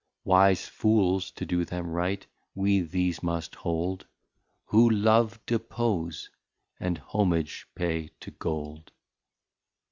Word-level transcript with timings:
Wise 0.23 0.65
Fools, 0.67 1.29
to 1.29 1.45
do 1.45 1.63
them 1.63 1.85
Right, 1.91 2.25
we 2.55 2.81
these 2.81 3.21
must 3.21 3.53
hold, 3.53 4.07
Who 4.65 4.89
Love 4.89 5.39
depose, 5.45 6.31
and 6.79 6.97
Homage 6.97 7.67
pay 7.75 8.09
to 8.21 8.31
Gold. 8.31 8.93